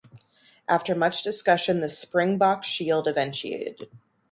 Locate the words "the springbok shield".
1.79-3.07